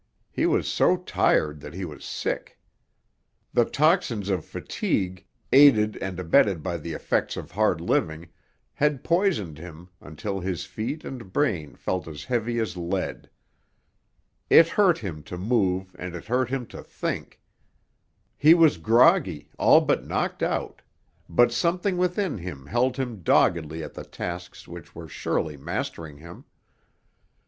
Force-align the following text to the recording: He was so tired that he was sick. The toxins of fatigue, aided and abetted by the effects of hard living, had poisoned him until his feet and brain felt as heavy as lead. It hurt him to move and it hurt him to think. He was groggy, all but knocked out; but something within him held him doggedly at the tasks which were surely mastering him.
He 0.31 0.47
was 0.47 0.67
so 0.67 0.97
tired 0.97 1.59
that 1.59 1.75
he 1.75 1.85
was 1.85 2.03
sick. 2.03 2.57
The 3.53 3.65
toxins 3.65 4.29
of 4.29 4.43
fatigue, 4.43 5.27
aided 5.53 5.95
and 5.97 6.19
abetted 6.19 6.63
by 6.63 6.77
the 6.77 6.93
effects 6.93 7.37
of 7.37 7.51
hard 7.51 7.79
living, 7.79 8.29
had 8.73 9.03
poisoned 9.03 9.59
him 9.59 9.89
until 10.01 10.39
his 10.39 10.65
feet 10.65 11.05
and 11.05 11.31
brain 11.31 11.75
felt 11.75 12.07
as 12.07 12.23
heavy 12.23 12.57
as 12.57 12.75
lead. 12.75 13.29
It 14.49 14.69
hurt 14.69 14.97
him 14.97 15.21
to 15.21 15.37
move 15.37 15.93
and 15.99 16.15
it 16.15 16.25
hurt 16.25 16.49
him 16.49 16.65
to 16.69 16.81
think. 16.81 17.39
He 18.35 18.55
was 18.55 18.77
groggy, 18.79 19.51
all 19.59 19.81
but 19.81 20.03
knocked 20.03 20.41
out; 20.41 20.81
but 21.29 21.51
something 21.51 21.95
within 21.95 22.39
him 22.39 22.65
held 22.65 22.97
him 22.97 23.21
doggedly 23.21 23.83
at 23.83 23.93
the 23.93 24.03
tasks 24.03 24.67
which 24.67 24.95
were 24.95 25.07
surely 25.07 25.57
mastering 25.57 26.17
him. 26.17 26.45